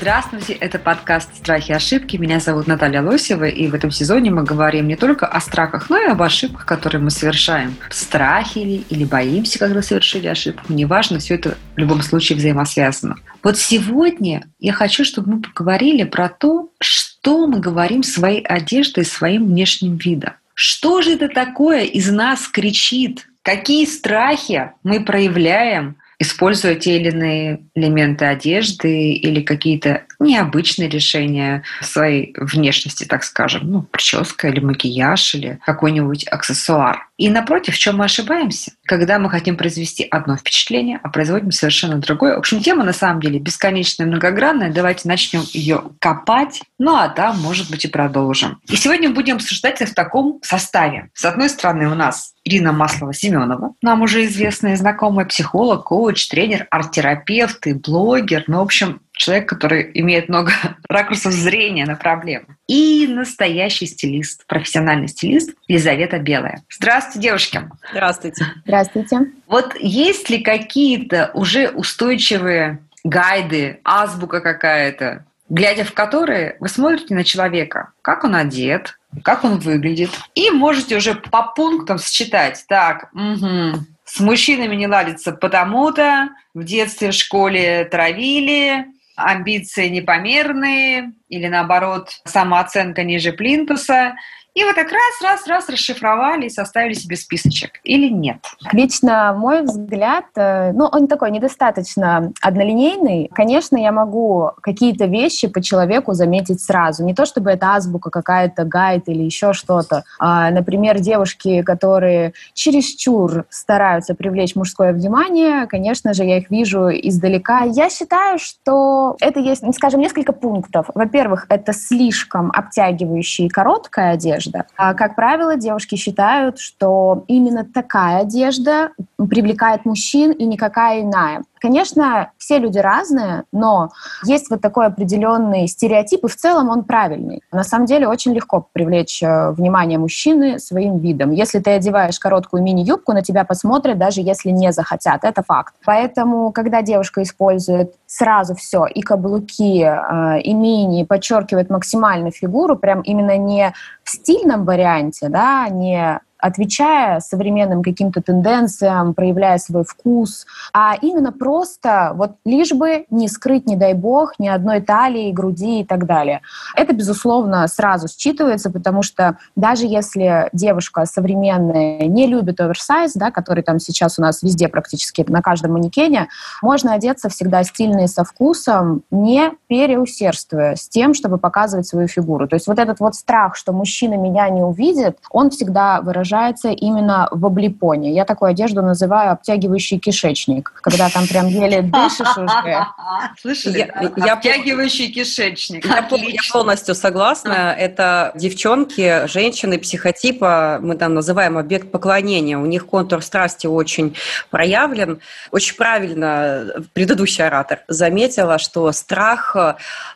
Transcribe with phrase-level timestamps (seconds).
[0.00, 2.16] Здравствуйте, это подкаст «Страхи и ошибки».
[2.16, 5.96] Меня зовут Наталья Лосева, и в этом сезоне мы говорим не только о страхах, но
[5.98, 7.76] и об ошибках, которые мы совершаем.
[7.90, 13.16] Страхи ли, или боимся, когда совершили ошибку, неважно, все это в любом случае взаимосвязано.
[13.42, 19.46] Вот сегодня я хочу, чтобы мы поговорили про то, что мы говорим своей одеждой, своим
[19.46, 20.32] внешним видом.
[20.54, 23.28] Что же это такое из нас кричит?
[23.42, 32.34] Какие страхи мы проявляем, используя те или иные элементы одежды или какие-то необычные решения своей
[32.38, 37.08] внешности, так скажем, ну, прическа или макияж или какой-нибудь аксессуар.
[37.16, 38.72] И напротив, в чем мы ошибаемся?
[38.86, 42.34] Когда мы хотим произвести одно впечатление, а производим совершенно другое.
[42.34, 44.72] В общем, тема на самом деле бесконечная, многогранная.
[44.72, 48.60] Давайте начнем ее копать, ну а там, может быть, и продолжим.
[48.68, 51.10] И сегодня будем обсуждать в таком составе.
[51.14, 57.66] С одной стороны, у нас Ирина Маслова-Семенова, нам уже известная знакомая психолог, коуч, тренер, арт-терапевт
[57.66, 58.44] и блогер.
[58.46, 60.52] Ну, в общем, человек, который имеет много
[60.88, 62.46] ракурсов зрения на проблему.
[62.66, 66.62] И настоящий стилист, профессиональный стилист Елизавета Белая.
[66.70, 67.70] Здравствуйте, девушки.
[67.90, 68.46] Здравствуйте.
[68.64, 69.20] Здравствуйте.
[69.46, 77.22] Вот есть ли какие-то уже устойчивые гайды, азбука какая-то, глядя в которые вы смотрите на
[77.22, 83.84] человека, как он одет, как он выглядит, и можете уже по пунктам считать, так, угу,
[84.04, 93.02] с мужчинами не ладится потому-то, в детстве, в школе травили, амбиции непомерные или наоборот самооценка
[93.02, 94.14] ниже плинтуса.
[94.54, 97.80] И вот так раз, раз, раз расшифровали и составили себе списочек.
[97.82, 98.36] Или нет?
[98.72, 103.28] Лично мой взгляд, э, ну, он такой недостаточно однолинейный.
[103.34, 107.04] Конечно, я могу какие-то вещи по человеку заметить сразу.
[107.04, 110.04] Не то, чтобы это азбука какая-то, гайд или еще что-то.
[110.20, 117.64] А, например, девушки, которые чересчур стараются привлечь мужское внимание, конечно же, я их вижу издалека.
[117.64, 120.90] Я считаю, что это есть, скажем, несколько пунктов.
[121.14, 124.64] Во-первых, это слишком обтягивающая и короткая одежда.
[124.76, 131.44] А, как правило, девушки считают, что именно такая одежда привлекает мужчин и никакая иная.
[131.64, 133.88] Конечно, все люди разные, но
[134.26, 137.40] есть вот такой определенный стереотип, и в целом он правильный.
[137.52, 141.30] На самом деле очень легко привлечь э, внимание мужчины своим видом.
[141.30, 145.24] Если ты одеваешь короткую мини-юбку, на тебя посмотрят, даже если не захотят.
[145.24, 145.72] Это факт.
[145.86, 153.00] Поэтому, когда девушка использует сразу все, и каблуки, э, и мини, подчеркивает максимально фигуру, прям
[153.00, 160.44] именно не в стильном варианте, да, не отвечая современным каким-то тенденциям, проявляя свой вкус,
[160.74, 165.80] а именно просто вот лишь бы не скрыть, не дай бог, ни одной талии, груди
[165.80, 166.42] и так далее.
[166.76, 173.62] Это, безусловно, сразу считывается, потому что даже если девушка современная не любит оверсайз, да, который
[173.62, 176.28] там сейчас у нас везде практически на каждом манекене,
[176.60, 182.46] можно одеться всегда стильно и со вкусом, не переусердствуя с тем, чтобы показывать свою фигуру.
[182.46, 186.70] То есть вот этот вот страх, что мужчина меня не увидит, он всегда выражается выражается
[186.70, 188.12] именно в облипоне.
[188.12, 192.86] Я такую одежду называю обтягивающий кишечник, когда там прям еле дышишь уже.
[193.40, 193.92] Слышали?
[194.16, 195.84] Я, обтягивающий кишечник.
[195.84, 197.74] Я, я полностью согласна.
[197.78, 202.58] Это девчонки, женщины психотипа, мы там называем объект поклонения.
[202.58, 204.16] У них контур страсти очень
[204.50, 205.20] проявлен.
[205.50, 209.56] Очень правильно предыдущий оратор заметила, что страх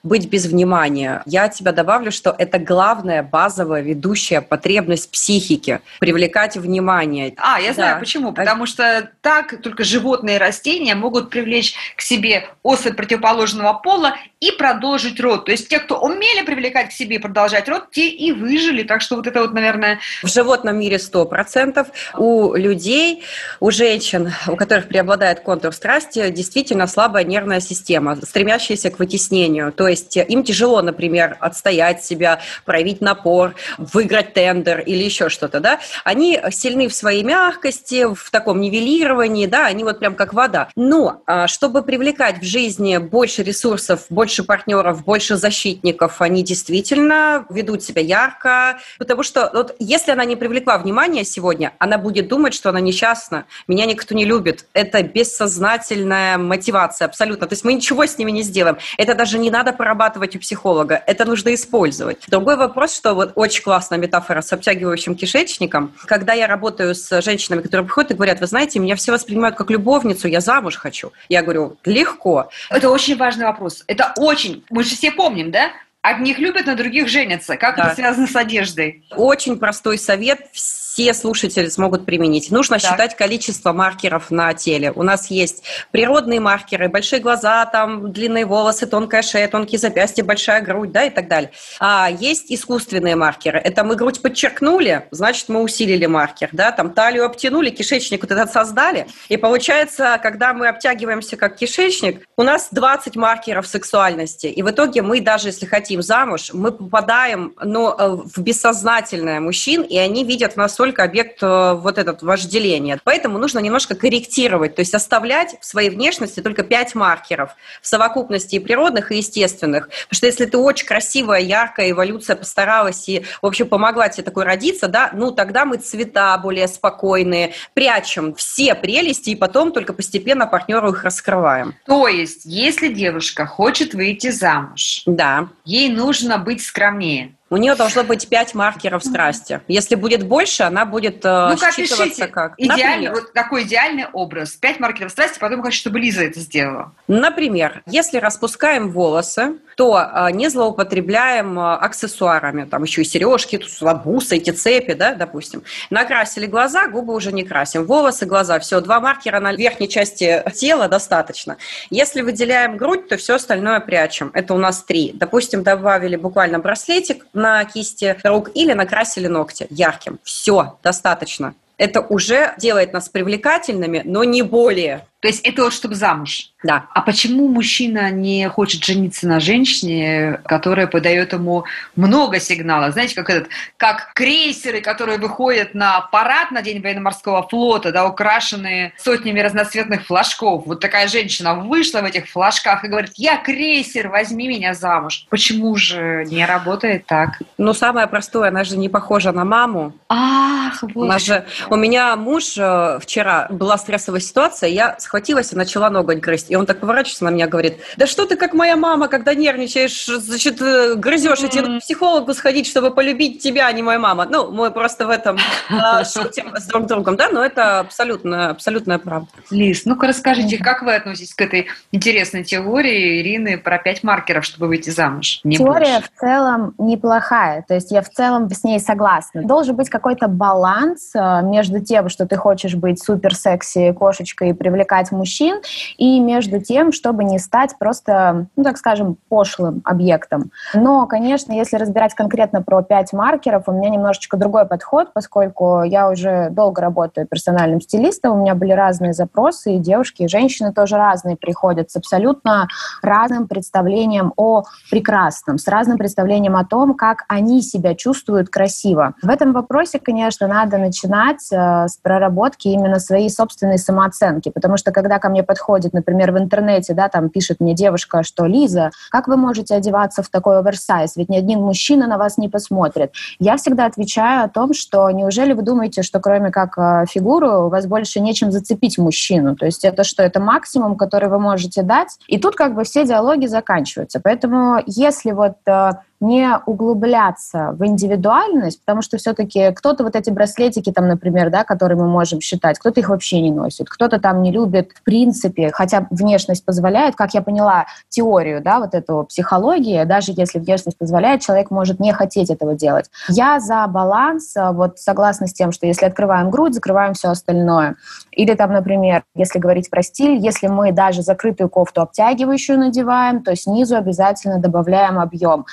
[0.03, 1.23] быть без внимания.
[1.27, 7.35] Я тебя добавлю, что это главная базовая ведущая потребность психики привлекать внимание.
[7.39, 8.01] А, я знаю да.
[8.01, 8.33] почему.
[8.33, 14.53] Потому что так только животные и растения могут привлечь к себе особь противоположного пола и
[14.53, 15.47] продолжить род.
[15.47, 18.83] То есть те, кто умели привлекать к себе и продолжать род, те и выжили.
[18.83, 19.99] Так что вот это вот, наверное...
[20.23, 21.87] В животном мире 100%.
[22.17, 23.25] У людей,
[23.61, 29.73] у женщин, у которых преобладает контур страсти, действительно слабая нервная система, стремящаяся к вытеснению.
[29.73, 35.61] То есть им тяжело, например, отстоять себя, проявить напор, выиграть тендер или еще что-то.
[35.61, 35.81] Да?
[36.05, 40.69] Они сильны в своей мягкости, в таком нивелировании, да, они вот прям как вода.
[40.77, 47.83] Но а, чтобы привлекать в жизни больше ресурсов, больше партнеров, больше защитников, они действительно ведут
[47.83, 52.71] себя ярко, потому что вот если она не привлекла внимания сегодня, она будет думать, что
[52.71, 54.67] она несчастна, меня никто не любит.
[54.73, 57.47] Это бессознательная мотивация абсолютно.
[57.47, 58.79] То есть мы ничего с ними не сделаем.
[58.97, 62.25] Это даже не надо прорабатывать у психолога, это нужно использовать.
[62.29, 67.21] Другой вопрос, что вот очень классная метафора с обтягивающим кишечником, девушкам, когда я работаю с
[67.23, 71.13] женщинами, которые приходят и говорят, вы знаете, меня все воспринимают как любовницу, я замуж хочу.
[71.29, 72.51] Я говорю, легко.
[72.71, 73.85] Это очень важный вопрос.
[73.87, 74.65] Это очень...
[74.71, 75.71] Мы же все помним, да?
[76.09, 77.59] Одних любят, на других женятся.
[77.59, 77.89] Как да.
[77.89, 79.05] это связано с одеждой?
[79.11, 82.51] Очень простой совет все слушатели смогут применить.
[82.51, 82.91] Нужно так.
[82.91, 84.91] считать количество маркеров на теле.
[84.91, 90.63] У нас есть природные маркеры, большие глаза, там длинные волосы, тонкая шея, тонкие запястья, большая
[90.63, 91.53] грудь, да, и так далее.
[91.79, 93.61] А есть искусственные маркеры.
[93.61, 98.51] Это мы грудь подчеркнули, значит, мы усилили маркер, да, там талию обтянули, кишечник вот этот
[98.51, 99.07] создали.
[99.29, 104.47] И получается, когда мы обтягиваемся как кишечник, у нас 20 маркеров сексуальности.
[104.47, 109.83] И в итоге мы даже, если хотим замуж, мы попадаем ну, э, в бессознательное мужчин,
[109.83, 112.99] и они видят в нас только объект э, вот этот вожделения.
[113.05, 117.51] Поэтому нужно немножко корректировать, то есть оставлять в своей внешности только 5 маркеров
[117.83, 119.89] в совокупности и природных, и естественных.
[119.89, 124.45] Потому что если ты очень красивая, яркая, эволюция постаралась и, в общем, помогла тебе такой
[124.45, 130.47] родиться, да, ну тогда мы цвета более спокойные, прячем все прелести и потом только постепенно
[130.47, 131.75] партнеру их раскрываем.
[131.87, 135.49] То есть, если девушка хочет выйти замуж, да.
[135.79, 137.35] Ей нужно быть скромнее.
[137.51, 139.63] У нее должно быть пять маркеров страсти.
[139.69, 142.53] Если будет больше, она будет э, ну, как считываться как.
[142.59, 144.51] Идеальный, вот такой идеальный образ.
[144.53, 146.93] Пять маркеров страсти, потом хочу, чтобы Лиза это сделала.
[147.07, 153.61] Например, если распускаем волосы, то э, не злоупотребляем э, аксессуарами, там еще и сережки,
[154.05, 155.63] бусы, эти цепи, да, допустим.
[155.89, 157.85] Накрасили глаза, губы уже не красим.
[157.85, 161.59] Волосы, глаза, все, два маркера на верхней части тела достаточно.
[161.91, 164.33] Если выделяем грудь, то все остальное прячем.
[164.35, 165.13] Это у нас три.
[165.15, 170.19] Допустим, добавили буквально браслетик, на кисти рук или накрасили ногти ярким.
[170.25, 171.55] Все, достаточно.
[171.77, 175.07] Это уже делает нас привлекательными, но не более.
[175.21, 176.53] То есть это вот чтобы замуж?
[176.63, 176.87] Да.
[176.93, 181.65] А почему мужчина не хочет жениться на женщине, которая подает ему
[181.97, 182.93] много сигналов?
[182.93, 188.93] Знаете, как этот, как крейсеры, которые выходят на парад на День военно-морского флота, да, украшенные
[188.97, 190.67] сотнями разноцветных флажков.
[190.67, 195.27] Вот такая женщина вышла в этих флажках и говорит, я крейсер, возьми меня замуж.
[195.31, 197.41] Почему же не работает так?
[197.57, 199.93] Ну, самое простое, она же не похожа на маму.
[200.09, 201.15] Ах, вот.
[201.15, 206.21] У, же, у меня муж э, вчера, была стрессовая ситуация, я схватилась и начала ноготь
[206.21, 206.51] грызть.
[206.51, 210.05] И он так поворачивается на меня, говорит, да что ты как моя мама, когда нервничаешь,
[210.05, 214.27] значит, э, грызешь, и тебе к психологу сходить, чтобы полюбить тебя, а не моя мама.
[214.29, 215.39] Ну, мы просто в этом
[215.71, 219.29] а, шутим с друг другом, да, но это абсолютно, абсолютная правда.
[219.51, 224.67] Лиз, ну-ка расскажите, как вы относитесь к этой интересной теории Ирины про пять маркеров, чтобы
[224.67, 225.41] выйти замуж?
[225.43, 226.11] Не Теория больше.
[226.15, 229.43] в целом неплохая, то есть я в целом с ней согласна.
[229.43, 234.53] Должен быть какой-то баланс э, между тем, что ты хочешь быть супер секси кошечкой и
[234.53, 235.61] привлекать привлекать мужчин,
[235.97, 240.51] и между тем, чтобы не стать просто, ну, так скажем, пошлым объектом.
[240.75, 246.09] Но, конечно, если разбирать конкретно про пять маркеров, у меня немножечко другой подход, поскольку я
[246.09, 250.97] уже долго работаю персональным стилистом, у меня были разные запросы, и девушки, и женщины тоже
[250.97, 252.69] разные приходят с абсолютно
[253.03, 259.15] разным представлением о прекрасном, с разным представлением о том, как они себя чувствуют красиво.
[259.23, 264.88] В этом вопросе, конечно, надо начинать э, с проработки именно своей собственной самооценки, потому что
[264.93, 269.29] когда ко мне подходит, например, в интернете, да, там пишет мне девушка, что Лиза, как
[269.29, 271.17] вы можете одеваться в такой оверсайз?
[271.17, 273.13] Ведь ни один мужчина на вас не посмотрит.
[273.39, 277.69] Я всегда отвечаю о том, что неужели вы думаете, что кроме как э, фигуру у
[277.69, 279.57] вас больше нечем зацепить мужчину?
[279.57, 280.23] То есть это что?
[280.23, 282.19] Это максимум, который вы можете дать.
[282.27, 284.21] И тут как бы все диалоги заканчиваются.
[284.21, 285.91] Поэтому если вот э,
[286.21, 291.99] не углубляться в индивидуальность, потому что все-таки кто-то вот эти браслетики там, например, да, которые
[291.99, 296.07] мы можем считать, кто-то их вообще не носит, кто-то там не любит в принципе, хотя
[296.11, 301.71] внешность позволяет, как я поняла теорию, да, вот эту психологии, даже если внешность позволяет, человек
[301.71, 303.07] может не хотеть этого делать.
[303.29, 307.97] Я за баланс, а, вот согласна с тем, что если открываем грудь, закрываем все остальное.
[308.33, 313.55] Или там, например, если говорить про стиль, если мы даже закрытую кофту обтягивающую надеваем, то
[313.57, 315.67] снизу обязательно добавляем объем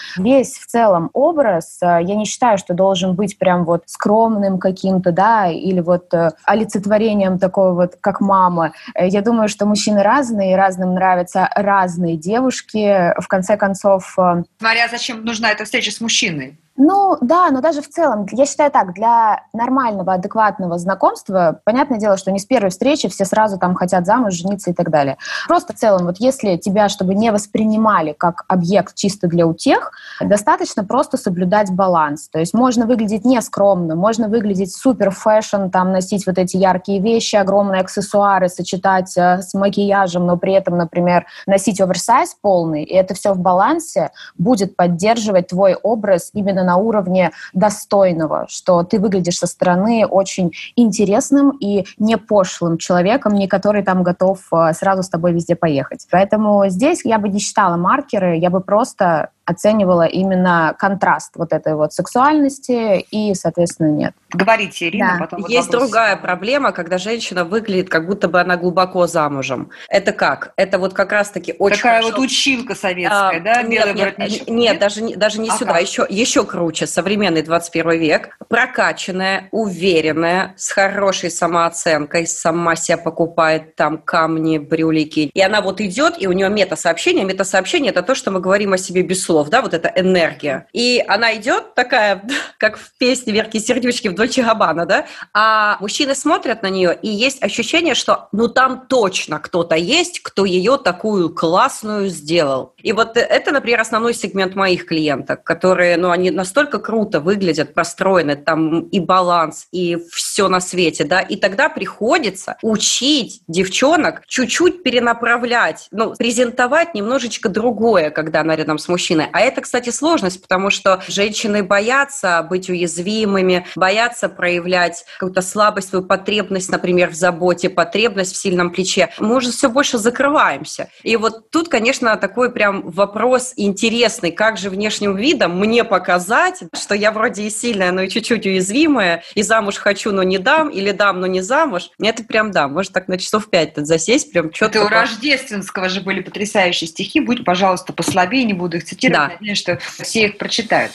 [0.44, 5.48] в целом образ, э, я не считаю, что должен быть прям вот скромным каким-то, да,
[5.48, 8.74] или вот э, олицетворением такого вот, как мама.
[8.94, 13.13] Э, я думаю, что мужчины разные, разным нравятся разные девушки.
[13.20, 14.15] В конце концов...
[14.60, 16.58] Смотря зачем нужна эта встреча с мужчиной.
[16.77, 22.17] Ну да, но даже в целом, я считаю так, для нормального, адекватного знакомства, понятное дело,
[22.17, 25.17] что не с первой встречи все сразу там хотят замуж, жениться и так далее.
[25.48, 30.84] Просто в целом, вот если тебя, чтобы не воспринимали как объект чисто для утех, достаточно
[30.84, 32.27] просто соблюдать баланс.
[32.27, 37.38] То есть можно выглядеть нескромно, можно выглядеть супер fashion, там носить вот эти яркие вещи,
[37.38, 43.13] огромные аксессуары, сочетать э, с макияжем, но при этом, например, носить оверсайз полный, и это
[43.13, 49.48] все в балансе будет поддерживать твой образ именно на уровне достойного, что ты выглядишь со
[49.48, 55.34] стороны очень интересным и не пошлым человеком, не который там готов э, сразу с тобой
[55.34, 56.07] везде поехать.
[56.12, 61.75] Поэтому здесь я бы не считала маркеры, я бы просто оценивала именно контраст вот этой
[61.75, 64.14] вот сексуальности и, соответственно, нет.
[64.32, 65.20] Говорите, Ирина, да.
[65.25, 65.84] потом вот Есть вопрос.
[65.84, 69.70] другая проблема, когда женщина выглядит, как будто бы она глубоко замужем.
[69.88, 70.52] Это как?
[70.58, 74.18] Это вот как раз-таки очень Такая хорошо- вот училка советская, А, да, нет, белый нет,
[74.18, 74.48] воротничок?
[74.50, 75.82] Нет, даже, не- даже не А сюда, как?
[75.84, 76.88] еще, еще круче.
[76.88, 78.38] Современный 21 век.
[78.50, 85.30] Прокачанная, уверенная, с хорошей самооценкой, сама себя покупает там камни, брюлики.
[85.34, 87.24] И она вот идет, и у нее мета-сообщение.
[87.25, 90.68] Мета-сообщение– это то, что мы говорим о себе без слов, да, вот эта энергия.
[90.74, 92.24] И она идет такая,
[92.58, 97.10] как в песне Верки Сердючки в Дольче Габбана, да, а мужчины смотрят на нее, и
[97.10, 102.74] есть ощущение, что ну там точно кто-то есть, кто ее такую классную сделал.
[102.82, 108.36] И вот это, например, основной сегмент моих клиенток, которые, ну, они настолько круто выглядят, простроены,
[108.36, 115.88] там и баланс, и все на свете, да, и тогда приходится учить девчонок чуть-чуть перенаправлять,
[115.92, 119.25] ну, презентовать немножечко другое, когда она рядом с мужчиной.
[119.32, 126.05] А это, кстати, сложность, потому что женщины боятся быть уязвимыми, боятся проявлять какую-то слабость, свою
[126.05, 129.10] потребность, например, в заботе, потребность в сильном плече.
[129.20, 130.89] Мы уже все больше закрываемся.
[131.03, 136.96] И вот тут, конечно, такой прям вопрос интересный, как же внешним видом мне показать, что
[136.96, 140.91] я вроде и сильная, но и чуть-чуть уязвимая, и замуж хочу, но не дам, или
[140.91, 141.89] дам, но не замуж.
[142.00, 144.79] Это прям да, может так на часов пять тут засесть, прям четко.
[144.79, 147.20] Это у Рождественского же были потрясающие стихи.
[147.20, 149.14] Будь, пожалуйста, послабее, не буду их цитировать.
[149.15, 149.29] Да.
[149.29, 150.91] Надеюсь, что все их прочитают.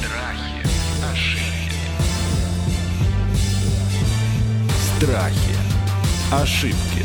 [0.00, 0.66] Страхи,
[1.12, 1.76] ошибки,
[4.98, 5.56] Страхи.
[6.32, 6.99] Ошибки.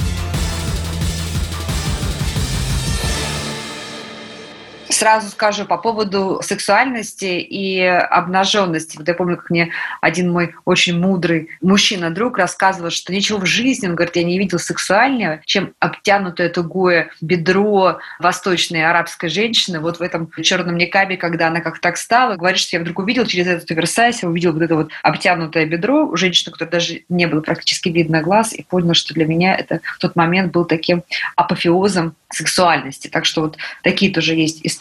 [4.90, 8.98] Сразу скажу по поводу сексуальности и обнаженности.
[8.98, 13.88] Вот я помню, как мне один мой очень мудрый мужчина-друг рассказывал, что ничего в жизни,
[13.88, 20.02] он говорит, я не видел сексуальнее, чем обтянутое тугое бедро восточной арабской женщины вот в
[20.02, 22.36] этом черном никабе, когда она как так стала.
[22.36, 26.06] Говорит, что я вдруг увидел через этот оверсайз, я увидел вот это вот обтянутое бедро
[26.06, 29.82] у женщины, которой даже не было практически видно глаз, и понял, что для меня это
[29.96, 31.04] в тот момент был таким
[31.36, 33.08] апофеозом сексуальности.
[33.08, 34.75] Так что вот такие тоже есть истории.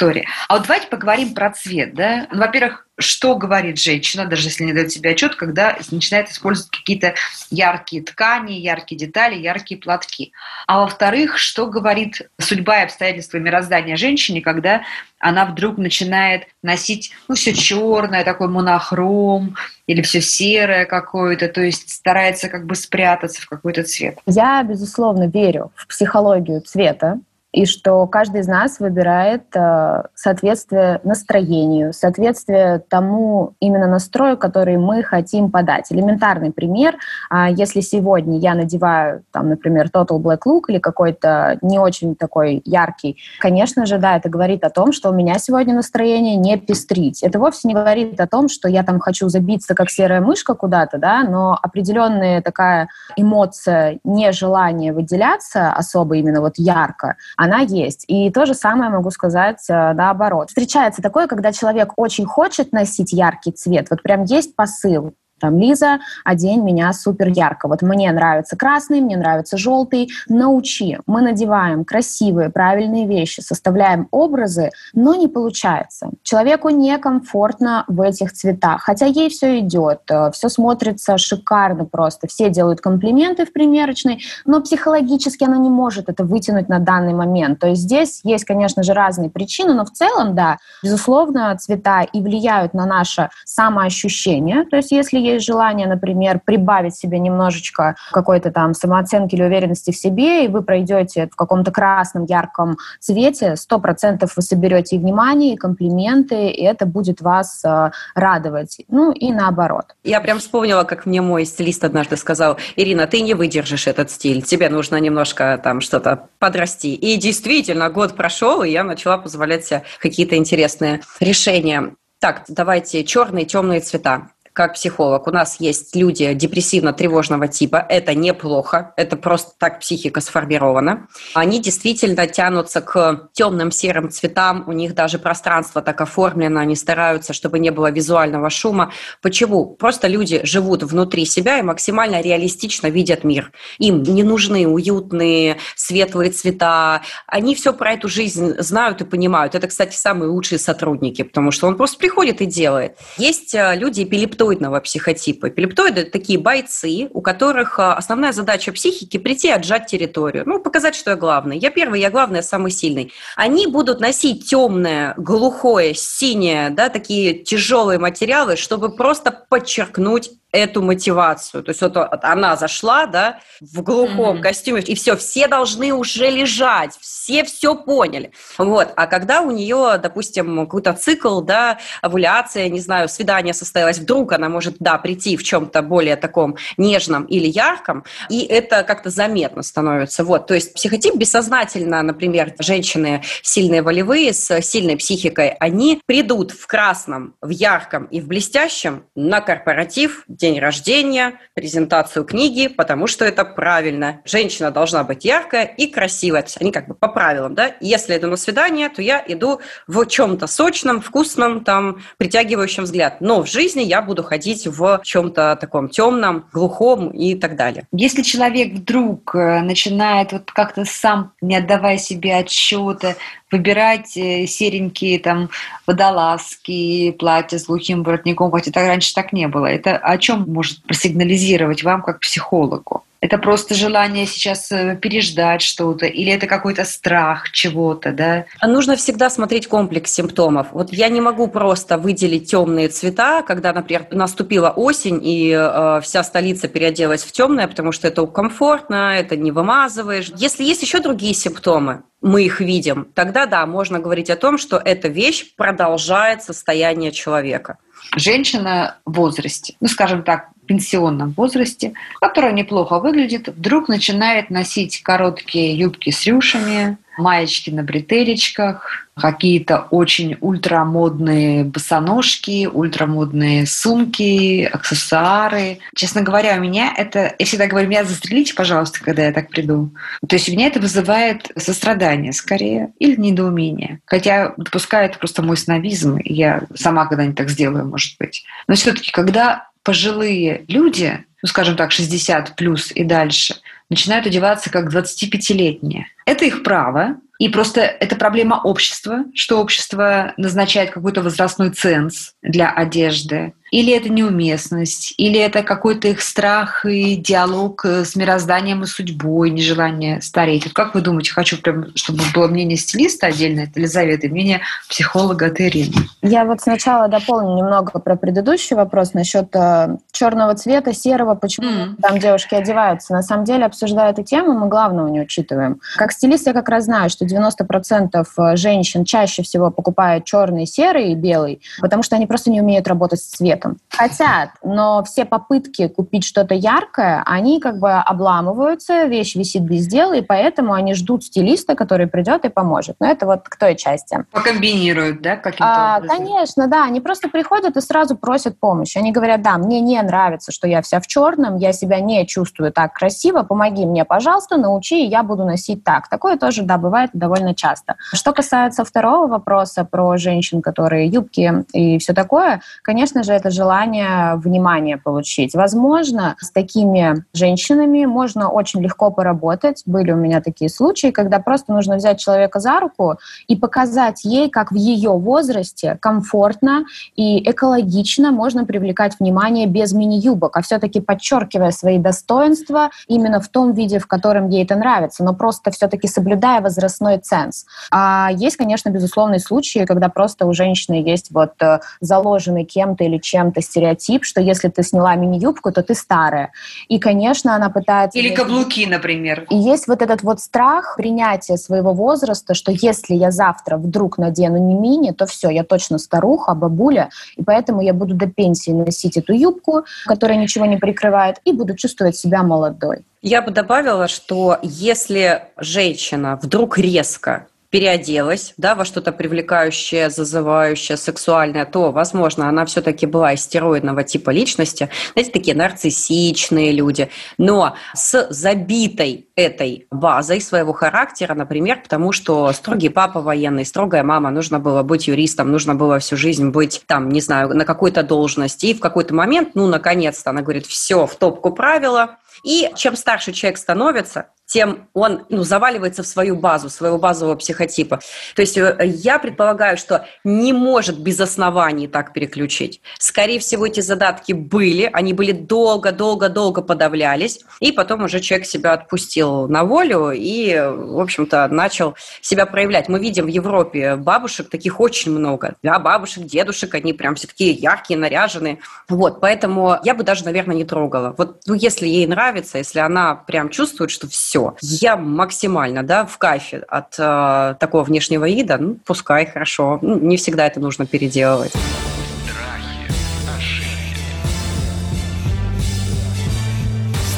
[0.49, 1.95] А вот давайте поговорим про цвет.
[1.95, 2.27] Да?
[2.31, 7.15] Ну, во-первых, что говорит женщина, даже если не дает себе отчет, когда начинает использовать какие-то
[7.51, 10.33] яркие ткани, яркие детали, яркие платки.
[10.67, 14.83] А во-вторых, что говорит судьба и обстоятельства мироздания женщине, когда
[15.19, 21.91] она вдруг начинает носить ну, все черное, такой монохром, или все серое какое-то, то есть
[21.91, 24.19] старается как бы спрятаться в какой-то цвет.
[24.27, 27.19] Я, безусловно, верю в психологию цвета,
[27.55, 35.05] и что каждый из нас выбирает э, соответствие настроению, соответствие тому именно настрою, который мы
[35.05, 35.87] хотим подать.
[35.91, 36.97] Элементарный пример,
[37.31, 42.61] а если сегодня я надеваю, там, например, Total Black Look или какой-то не очень такой
[42.65, 47.23] яркий, конечно же, да, это говорит о том, что у меня сегодня настроение не пестрить.
[47.23, 50.99] Это вовсе не говорит о том, что я там хочу забиться как серая мышка куда-то,
[50.99, 58.05] да, но определенная такая эмоция, нежелание выделяться особо именно вот ярко, она есть.
[58.09, 60.49] И то же самое могу сказать э, наоборот.
[60.49, 65.99] Встречается такое, когда человек очень хочет носить яркий цвет, вот прям есть посыл, там, Лиза,
[66.25, 67.69] одень меня супер ярко.
[67.69, 70.09] Вот мне нравится красный, мне нравится желтый.
[70.27, 70.99] Научи.
[71.07, 76.09] Мы надеваем красивые, правильные вещи, составляем образы, но не получается.
[76.23, 78.83] Человеку некомфортно в этих цветах.
[78.85, 80.01] Хотя ей все идет,
[80.33, 82.27] все смотрится шикарно просто.
[82.27, 87.59] Все делают комплименты в примерочной, но психологически она не может это вытянуть на данный момент.
[87.59, 92.23] То есть здесь есть, конечно же, разные причины, но в целом, да, безусловно, цвета и
[92.23, 94.65] влияют на наше самоощущение.
[94.65, 99.97] То есть если есть желание, например, прибавить себе немножечко какой-то там самооценки или уверенности в
[99.97, 105.55] себе, и вы пройдете в каком-то красном, ярком цвете, сто процентов вы соберете и внимание,
[105.55, 108.79] и комплименты, и это будет вас э, радовать.
[108.89, 109.87] Ну и наоборот.
[110.03, 114.43] Я прям вспомнила, как мне мой стилист однажды сказал, Ирина, ты не выдержишь этот стиль,
[114.43, 116.95] тебе нужно немножко там что-то подрасти.
[116.95, 121.95] И действительно, год прошел, и я начала позволять себе какие-то интересные решения.
[122.21, 124.31] Так, давайте черные, темные цвета.
[124.55, 125.27] Как психолог.
[125.27, 127.85] У нас есть люди депрессивно-тревожного типа.
[127.89, 128.95] Это неплохо.
[128.97, 131.09] Это просто так психика сформирована.
[131.35, 134.65] Они действительно тянутся к темным серым цветам.
[134.69, 136.61] У них даже пространство так оформлено.
[136.61, 138.93] Они стараются, чтобы не было визуального шума.
[139.21, 139.75] Почему?
[139.75, 143.51] Просто люди живут внутри себя и максимально реалистично видят мир.
[143.79, 147.03] Им не нужны уютные, светлые цвета.
[147.27, 149.57] Они все про эту жизнь знают и понимают.
[149.57, 152.97] Это, кстати, самые лучшие сотрудники, потому что он просто приходит и делает.
[153.19, 154.05] Есть э, люди
[154.45, 155.49] эпилептоидного психотипа.
[155.49, 160.45] Эпилептоиды– такие бойцы, у которых э, основная задача психики– прийти и отжать территорию.
[160.47, 161.59] Ну, показать, что я главный.
[161.59, 163.13] Я первый, я главный, я самый сильный.
[163.37, 171.63] Они будут носить темное, глухое, синее, да, такие тяжелые материалы, чтобы просто подчеркнуть эту мотивацию.
[171.65, 174.41] То есть вот она зашла, да, в глухом mm-hmm.
[174.41, 178.31] костюме, и все, все должны уже лежать, все все поняли.
[178.57, 178.93] Вот.
[178.97, 184.49] А когда у нее, допустим, какой-то цикл, да, овуляция, не знаю, свидание состоялось, вдруг она
[184.49, 190.25] может, да, прийти в чем-то более таком нежном или ярком, и это как-то заметно становится.
[190.25, 190.47] Вот.
[190.47, 197.35] То есть психотип бессознательно, например, женщины сильные волевые, с сильной психикой, они придут в красном,
[197.41, 204.21] в ярком и в блестящем на корпоратив, день рождения, презентацию книги, потому что это правильно.
[204.27, 206.43] Женщина должна быть яркая и красивая.
[206.43, 207.77] То есть они как бы по правилам, да.
[207.81, 213.23] Если иду на свидание, то я иду в чем-то сочном, вкусном, там, притягивающем взгляд.
[213.23, 217.87] Но в жизни я буду ходить в чем-то таком темном, глухом и так далее.
[217.93, 223.17] Если человек вдруг э, начинает вот как-то сам, не отдавая себе отчета,
[223.55, 225.49] выбирать э, серенькие там
[225.87, 229.67] водолазки, платья с глухим воротником, хотя это раньше так не было.
[229.67, 233.05] Это о чем может просигнализировать вам как психологу?
[233.25, 238.45] Это просто желание сейчас э, переждать что-то, или это какой-то страх чего-то, да?
[238.63, 240.67] Нужно всегда смотреть комплекс симптомов.
[240.73, 246.23] Вот я не могу просто выделить темные цвета, когда, например, наступила осень и э, вся
[246.23, 250.31] столица переоделась в темное, потому что это комфортно, это не вымазываешь.
[250.37, 254.77] Если есть еще другие симптомы, мы их видим, тогда да, можно говорить о том, что
[254.77, 257.79] эта вещь продолжает состояние человека.
[258.17, 265.77] Женщина в возрасте, ну, скажем так, пенсионном возрасте, которая неплохо выглядит, вдруг начинает носить короткие
[265.77, 275.79] юбки с рюшами, маечки на бретелечках, какие-то очень ультрамодные босоножки, ультрамодные сумки, аксессуары.
[275.95, 277.35] Честно говоря, у меня это...
[277.39, 279.91] Я всегда говорю, меня застрелите, пожалуйста, когда я так приду.
[280.27, 284.01] То есть у меня это вызывает сострадание скорее или недоумение.
[284.07, 288.45] Хотя допускаю это просто мой снобизм, и я сама когда-нибудь так сделаю, может быть.
[288.67, 293.55] Но все таки когда пожилые люди, ну, скажем так, 60 плюс и дальше,
[293.91, 296.07] начинают одеваться как 25-летние.
[296.27, 302.71] Это их право, и просто это проблема общества, что общество назначает какой-то возрастной ценз для
[302.71, 303.53] одежды.
[303.75, 309.51] Или это неуместность, или это какой-то их страх и диалог э, с мирозданием и судьбой,
[309.51, 310.63] нежелание стареть.
[310.67, 314.61] Вот как вы думаете, хочу прям, чтобы было мнение стилиста отдельно, это Елизавета, и мнение
[314.89, 315.93] психолога от Ирины?
[316.23, 321.97] Я вот сначала дополню немного про предыдущий вопрос насчет э, черного цвета, серого, почему mm.
[322.01, 323.13] там девушки одеваются.
[323.13, 325.81] На самом деле, обсуждая эту тему, мы главного не учитываем.
[325.97, 331.11] Как стилист я как раз знаю, что 90% э, женщин чаще всего покупают черный, серый
[331.11, 333.81] и белый, потому что они просто не умеют работать с цветом человеком.
[333.91, 340.15] Хотят, но все попытки купить что-то яркое, они как бы обламываются, вещь висит без дела,
[340.15, 342.97] и поэтому они ждут стилиста, который придет и поможет.
[343.01, 344.25] Но это вот к той части.
[344.33, 346.17] Покомбинируют, да, каким-то а, образом?
[346.17, 346.85] Конечно, да.
[346.85, 348.99] Они просто приходят и сразу просят помощи.
[348.99, 352.73] Они говорят, да, мне не нравится, что я вся в черном, я себя не чувствую
[352.73, 356.09] так красиво, помоги мне, пожалуйста, научи, и я буду носить так.
[356.09, 357.95] Такое тоже, да, бывает довольно часто.
[358.13, 364.37] Что касается второго вопроса про женщин, которые юбки и все такое, конечно же, это желание
[364.37, 365.55] внимания получить.
[365.55, 369.83] Возможно, с такими женщинами можно очень легко поработать.
[369.87, 374.51] Были у меня такие случаи, когда просто нужно взять человека за руку и показать ей,
[374.51, 376.85] как в ее возрасте комфортно
[377.17, 383.73] и экологично можно привлекать внимание без мини-юбок, а все-таки подчеркивая свои достоинства именно в том
[383.73, 387.67] виде, в котором ей это нравится, но просто все-таки соблюдая возрастной ценз.
[387.91, 393.19] А есть, конечно, безусловные случаи, когда просто у женщины есть вот э, заложенный кем-то или
[393.19, 396.53] чем чем-то стереотип, что если ты сняла мини-юбку, то ты старая.
[396.89, 398.17] И, конечно, она пытается...
[398.17, 399.47] Или каблуки, например.
[399.51, 404.59] И есть вот этот вот страх принятия своего возраста, что если я завтра вдруг надену
[404.59, 409.17] не мини, то все, я точно старуха, бабуля, и поэтому я буду до пенсии носить
[409.17, 413.05] эту юбку, которая ничего не прикрывает, и буду чувствовать себя молодой.
[413.21, 421.65] Я бы добавила, что если женщина вдруг резко переоделась, да, во что-то привлекающее, зазывающее, сексуальное,
[421.65, 424.91] то, возможно, она все-таки была истероидного типа личности.
[425.15, 427.11] Знаете, такие нарциссичные люди.
[427.37, 434.31] Но с забитой этой базой своего характера, например, потому что строгий папа военный, строгая мама,
[434.31, 438.67] нужно было быть юристом, нужно было всю жизнь быть там, не знаю, на какой-то должности.
[438.67, 442.19] И в какой-то момент, ну, наконец-то, она говорит, все, в топку правила.
[442.45, 448.01] И чем старше человек становится, тем он ну, заваливается в свою базу, своего базового психотипа.
[448.35, 452.81] То есть э, я предполагаю, что не может без оснований так переключить.
[452.99, 459.49] Скорее всего, эти задатки были, они были долго-долго-долго подавлялись, и потом уже человек себя отпустил
[459.49, 462.89] на волю и, в общем-то, начал себя проявлять.
[462.89, 465.55] Мы видим в Европе бабушек таких очень много.
[465.63, 468.59] Да, бабушек, дедушек, они прям все такие яркие, наряженные.
[468.89, 471.15] Вот, поэтому я бы даже, наверное, не трогала.
[471.17, 474.57] Вот, ну, если ей нравится, если она прям чувствует, что все все.
[474.61, 479.79] Я максимально, да, в кайфе от э, такого внешнего вида, ну, пускай, хорошо.
[479.81, 481.53] Ну, не всегда это нужно переделывать.
[481.53, 483.01] Страхи,
[483.37, 484.11] ошибки.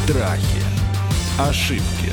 [0.04, 0.62] Страхи,
[1.38, 2.12] ошибки.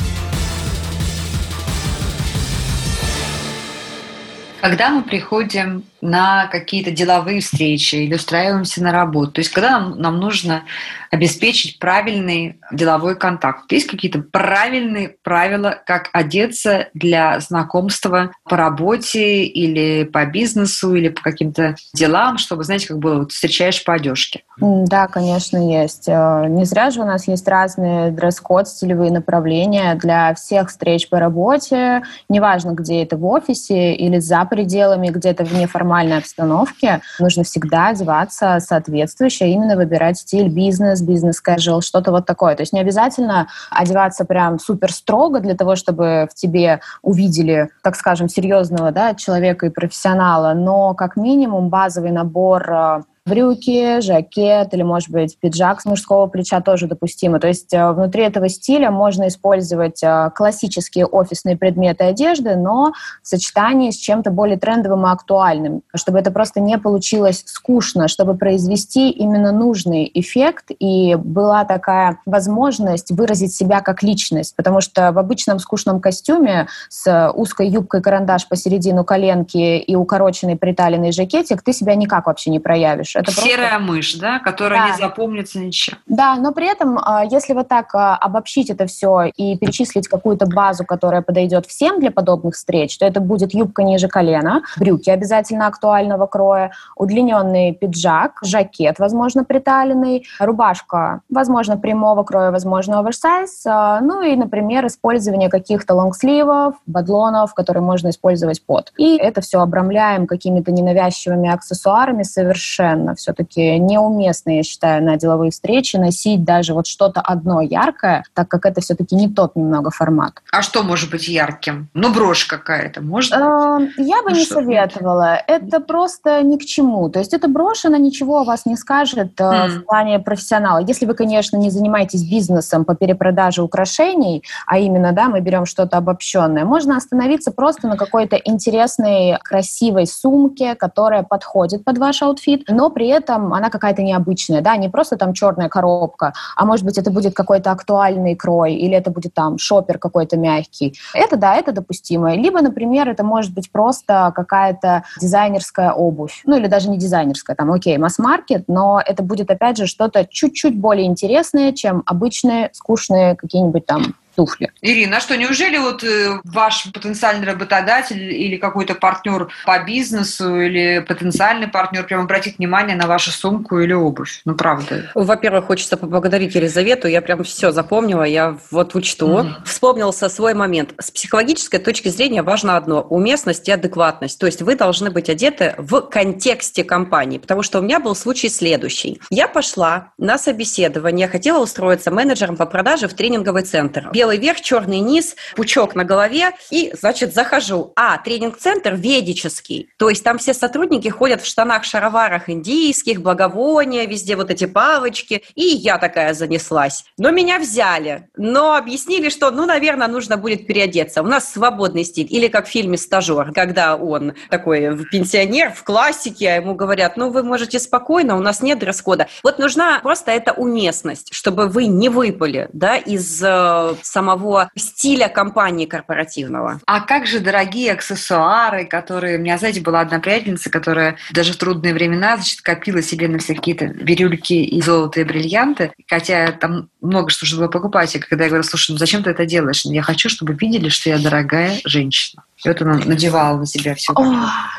[4.62, 10.00] Когда мы приходим на какие-то деловые встречи или устраиваемся на работу, то есть когда нам,
[10.00, 10.64] нам нужно
[11.12, 13.72] обеспечить правильный деловой контакт.
[13.72, 21.22] Есть какие-то правильные правила, как одеться для знакомства по работе или по бизнесу, или по
[21.22, 24.44] каким-то делам, чтобы, знаете, как было, вот встречаешь по одежке?
[24.58, 26.08] Да, конечно, есть.
[26.08, 31.20] Э, не зря же у нас есть разные дресс-код, стилевые направления для всех встреч по
[31.20, 37.90] работе, неважно, где это в офисе или за пределами, где-то в неформальной обстановке, нужно всегда
[37.90, 42.56] одеваться соответствующе, именно выбирать стиль бизнес, бизнес-casual, что-то вот такое.
[42.64, 48.30] Есть не обязательно одеваться прям супер строго для того, чтобы в тебе увидели, так скажем,
[48.30, 55.10] серьезного да, человека и профессионала, но как минимум базовый набор э, брюки, жакет или, может
[55.10, 57.40] быть, пиджак с мужского плеча тоже допустимо.
[57.40, 63.28] То есть э, внутри этого стиля можно использовать э, классические офисные предметы одежды, но в
[63.28, 69.10] сочетании с чем-то более трендовым и актуальным, чтобы это просто не получилось скучно, чтобы произвести
[69.10, 75.60] именно нужный эффект и была такая возможность выразить себя как личность, потому что в обычном
[75.60, 82.28] скучном костюме с узкой юбкой карандаш посередину коленки и укороченный приталенный жакетик ты себя никак
[82.28, 83.16] вообще не проявишь мышь.
[83.16, 83.92] Это Серая просто...
[83.92, 84.90] мышь, да, которая да.
[84.90, 85.98] не запомнится ничем.
[86.08, 90.46] Да, но при этом, а, если вот так а, обобщить это все и перечислить какую-то
[90.46, 95.68] базу, которая подойдет всем для подобных встреч, то это будет юбка ниже колена, брюки обязательно
[95.68, 104.22] актуального кроя, удлиненный пиджак, жакет, возможно, приталенный, рубашка, возможно, прямого кроя, возможно, оверсайз, а, ну
[104.22, 108.94] и, например, использование каких-то лонгсливов, бадлонов, которые можно использовать под.
[108.98, 115.52] И это все обрамляем какими-то ненавязчивыми аксессуарами совершенно совершенно все-таки неуместно, я считаю, на деловые
[115.52, 120.42] встречи носить даже вот что-то одно яркое, так как это все-таки не тот немного формат.
[120.52, 121.88] А что может быть ярким?
[121.94, 125.38] Ну, брошь какая-то, может эм, Я бы ну, не советовала.
[125.48, 127.10] Это просто ни к чему.
[127.10, 129.68] То есть эта брошь, она ничего о вас не скажет мм.
[129.68, 130.80] в плане профессионала.
[130.80, 135.98] Если вы, конечно, не занимаетесь бизнесом по перепродаже украшений, а именно, да, мы берем что-то
[135.98, 142.90] обобщенное, можно остановиться просто на какой-то интересной, красивой сумке, которая подходит под ваш аутфит, но
[142.94, 147.12] при этом она какая-то необычная, да, не просто там черная коробка, а может быть это
[147.12, 150.98] будет какой-то актуальный крой, или это будет там шопер какой-то мягкий.
[151.14, 152.36] Это, да, это допустимо.
[152.36, 157.72] Либо, например, это может быть просто какая-то дизайнерская обувь, ну или даже не дизайнерская, там,
[157.72, 163.86] окей, масс-маркет, но это будет, опять же, что-то чуть-чуть более интересное, чем обычные скучные какие-нибудь
[163.86, 164.72] там туфли.
[164.82, 171.00] Ирина, а что, неужели вот э, ваш потенциальный работодатель или какой-то партнер по бизнесу или
[171.08, 174.42] потенциальный партнер прям обратит внимание на вашу сумку или обувь?
[174.46, 175.12] Ну, правда.
[175.16, 177.08] Во-первых, хочется поблагодарить Елизавету.
[177.08, 179.28] Я прям все запомнила, я вот учту.
[179.28, 179.66] Mm-hmm.
[179.66, 180.94] Вспомнился свой момент.
[181.00, 184.40] С психологической точки зрения важно одно– уместность и адекватность.
[184.40, 187.38] То есть вы должны быть одеты в контексте компании.
[187.38, 189.22] Потому что у меня был случай следующий.
[189.30, 195.00] Я пошла на собеседование, хотела устроиться менеджером по продаже в тренинговый центр белый верх, черный
[195.00, 197.92] низ, пучок на голове, и, значит, захожу.
[197.98, 204.50] А, тренинг-центр ведический, то есть там все сотрудники ходят в штанах-шароварах индийских, благовония, везде вот
[204.50, 207.04] эти палочки, и я такая занеслась.
[207.18, 211.22] Но меня взяли, но объяснили, что, ну, наверное, нужно будет переодеться.
[211.22, 216.48] У нас свободный стиль, или как в фильме «Стажер», когда он такой пенсионер в классике,
[216.48, 219.28] а ему говорят, ну, вы можете спокойно, у нас нет дресс-кода.
[219.44, 225.86] Вот нужна просто эта уместность, чтобы вы не выпали, да, из э, самого стиля компании
[225.86, 226.80] корпоративного.
[226.86, 229.38] А как же дорогие аксессуары, которые...
[229.38, 233.40] У меня, знаете, была одна приятельница, которая даже в трудные времена значит, копила себе на
[233.40, 238.16] все какие-то бирюльки и золотые бриллианты, хотя там много что нужно было покупать.
[238.16, 239.84] И когда я говорю, слушай, ну зачем ты это делаешь?
[239.86, 242.44] Я хочу, чтобы видели, что я дорогая женщина.
[242.64, 244.14] И вот она надевала на себя все.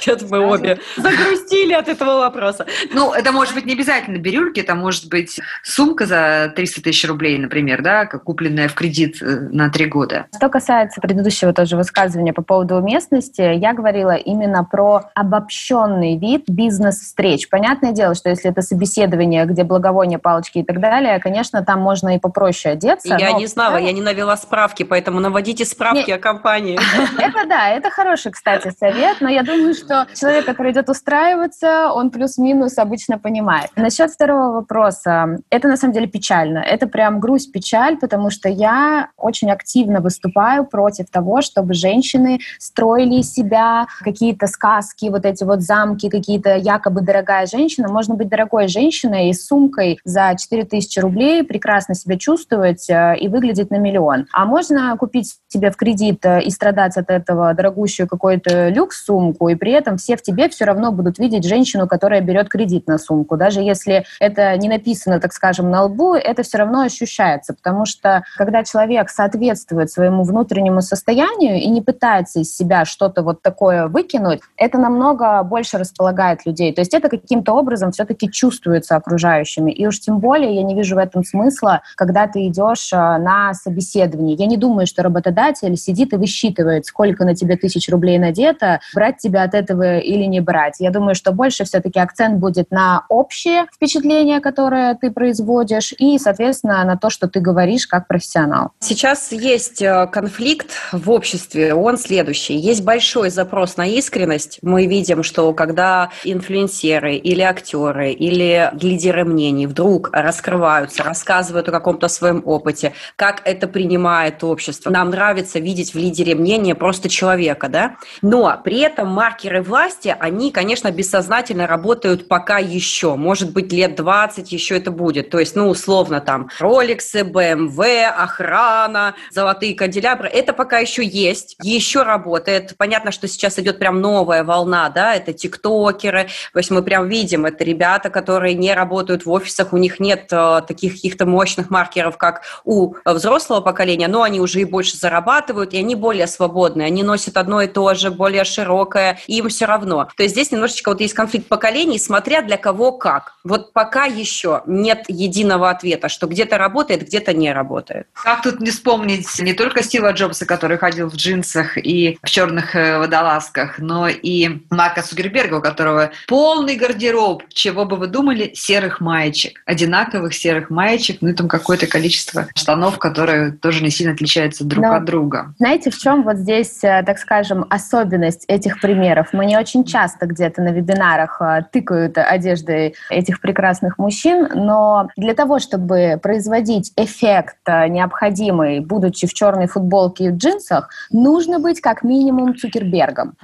[0.00, 2.66] Что-то мы обе загрустили от этого вопроса.
[2.92, 7.36] Ну, это может быть не обязательно бирюльки, это может быть сумка за 300 тысяч рублей,
[7.36, 10.26] например, да, купленная в кредит э, на три года.
[10.34, 17.48] Что касается предыдущего тоже высказывания по поводу уместности, я говорила именно про обобщенный вид бизнес-встреч.
[17.50, 22.13] Понятное дело, что если это собеседование, где благовония, палочки и так далее, конечно, там можно
[22.14, 23.16] и попроще одеться.
[23.18, 26.78] Я не знала, я не навела справки, поэтому наводите справки о компании.
[27.18, 32.10] Это да, это хороший, кстати, совет, но я думаю, что человек, который идет устраиваться, он
[32.10, 33.70] плюс-минус обычно понимает.
[33.76, 36.58] Насчет второго вопроса, это на самом деле печально.
[36.58, 43.22] Это прям грусть, печаль, потому что я очень активно выступаю против того, чтобы женщины строили
[43.22, 47.88] себя какие-то сказки, вот эти вот замки, какие-то якобы дорогая женщина.
[47.88, 53.70] Можно быть дорогой женщиной и сумкой за 4000 рублей, прекрасно себя чувствовать э, и выглядеть
[53.70, 54.26] на миллион.
[54.32, 59.54] А можно купить себе в кредит э, и страдать от этого дорогущую какую-то люкс-сумку, и
[59.54, 63.36] при этом все в тебе все равно будут видеть женщину, которая берет кредит на сумку.
[63.36, 68.24] Даже если это не написано, так скажем, на лбу, это все равно ощущается, потому что
[68.36, 74.40] когда человек соответствует своему внутреннему состоянию и не пытается из себя что-то вот такое выкинуть,
[74.56, 76.72] это намного больше располагает людей.
[76.72, 79.70] То есть это каким-то образом все-таки чувствуется окружающими.
[79.72, 83.54] И уж тем более я не вижу в этом смысла, когда ты идешь э, на
[83.54, 84.36] собеседование.
[84.36, 89.18] Я не думаю, что работодатель сидит и высчитывает, сколько на тебе тысяч рублей надето, брать
[89.18, 90.76] тебя от этого или не брать.
[90.78, 96.84] Я думаю, что больше все-таки акцент будет на общее впечатление, которое ты производишь, и, соответственно,
[96.84, 98.70] на то, что ты говоришь как профессионал.
[98.80, 102.56] Сейчас есть э, конфликт в обществе, он следующий.
[102.56, 104.58] Есть большой запрос на искренность.
[104.62, 112.08] Мы видим, что когда инфлюенсеры или актеры или лидеры мнений вдруг раскрываются, рассказывают о каком-то
[112.08, 114.88] своем опыте, как это принимает общество.
[114.88, 120.50] Нам нравится видеть в лидере мнения просто человека, да, но при этом маркеры власти, они,
[120.50, 125.68] конечно, бессознательно работают пока еще, может быть, лет 20 еще это будет, то есть, ну,
[125.68, 133.28] условно, там, роликсы, BMW, охрана, золотые канделябры, это пока еще есть, еще работает, понятно, что
[133.28, 138.08] сейчас идет прям новая волна, да, это тиктокеры, то есть мы прям видим, это ребята,
[138.08, 142.94] которые не работают в офисах, у них нет э, таких каких-то мощных маркеров, как у
[143.04, 147.62] взрослого поколения, но они уже и больше зарабатывают, и они более свободные, они носят одно
[147.62, 150.08] и то же, более широкое, им все равно.
[150.16, 153.34] То есть здесь немножечко вот есть конфликт поколений, смотря для кого как.
[153.44, 158.06] Вот пока еще нет единого ответа, что где-то работает, где-то не работает.
[158.14, 162.74] Как тут не вспомнить не только Стива Джобса, который ходил в джинсах и в черных
[162.74, 169.00] э, водолазках, но и Марка Сугерберга, у которого полный гардероб, чего бы вы думали, серых
[169.00, 174.64] маечек, одинаковых серых маечек, ну и там какое-то количество штанов, которые тоже не сильно отличаются
[174.64, 175.54] друг но, от друга.
[175.58, 179.28] Знаете, в чем вот здесь э, так скажем, особенность этих примеров.
[179.32, 185.34] Мы не очень часто где-то на вебинарах э, тыкают одеждой этих прекрасных мужчин, но для
[185.34, 191.80] того, чтобы производить эффект э, необходимый, будучи в черной футболке и в джинсах, нужно быть
[191.80, 193.34] как минимум Цукербергом.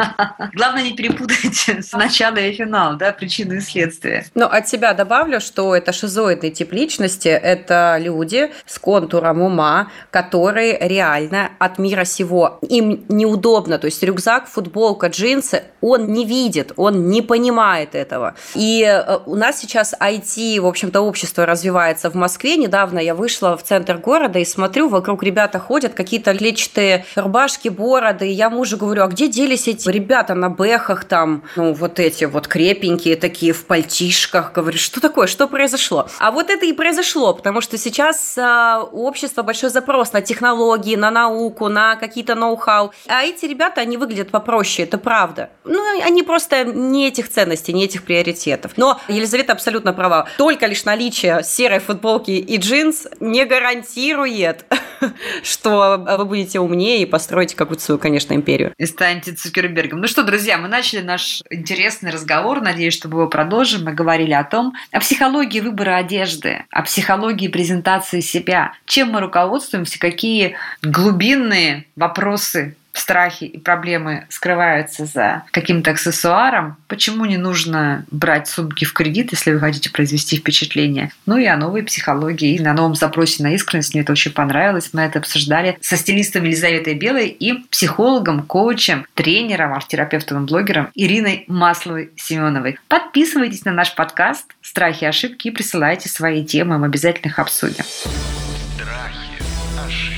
[0.54, 4.24] Главное не перепутать начало и финал, да, причины и следствия.
[4.34, 7.28] Но от себя добавлю, что это шизоидный тип личности,
[7.58, 13.78] это люди с контуром ума, которые реально от мира сего, им неудобно.
[13.78, 18.34] То есть рюкзак, футболка, джинсы, он не видит, он не понимает этого.
[18.54, 22.56] И э, у нас сейчас IT, в общем-то, общество развивается в Москве.
[22.56, 28.28] Недавно я вышла в центр города и смотрю, вокруг ребята ходят, какие-то клетчатые рубашки, бороды.
[28.28, 32.24] И я мужу говорю, а где делись эти ребята на бэхах там, ну, вот эти
[32.24, 34.52] вот крепенькие такие в пальтишках?
[34.52, 36.08] Говорю, что такое, что произошло?
[36.18, 40.96] А вот это и произошло, потому что сейчас а, у общества большой запрос на технологии,
[40.96, 42.92] на науку, на какие-то ноу-хау.
[43.06, 45.50] А эти ребята, они выглядят попроще, это правда.
[45.64, 48.72] Ну, они просто не этих ценностей, не этих приоритетов.
[48.76, 50.28] Но Елизавета абсолютно права.
[50.36, 54.64] Только лишь наличие серой футболки и джинс не гарантирует,
[55.42, 58.72] что вы будете умнее и построите какую-то свою, конечно, империю.
[58.78, 60.00] И станете Цукербергом.
[60.00, 62.60] Ну что, друзья, мы начали наш интересный разговор.
[62.60, 63.84] Надеюсь, что мы его продолжим.
[63.84, 68.72] Мы говорили о том, о психологии выбора одежды, о психологии презентации себя.
[68.84, 72.74] Чем мы руководствуемся, какие глубинные вопросы
[73.08, 79.50] страхи и проблемы скрываются за каким-то аксессуаром, почему не нужно брать сумки в кредит, если
[79.50, 81.10] вы хотите произвести впечатление.
[81.24, 83.94] Ну и о новой психологии, и на новом запросе на искренность.
[83.94, 84.90] Мне это очень понравилось.
[84.92, 91.46] Мы это обсуждали со стилистом Елизаветой Белой и психологом, коучем, тренером, арт-терапевтом и блогером Ириной
[91.48, 92.78] Масловой-Семеновой.
[92.88, 97.84] Подписывайтесь на наш подкаст «Страхи и ошибки» и присылайте свои темы, мы обязательно их обсудим.
[97.84, 99.42] Страхи,
[99.86, 100.17] ошибки,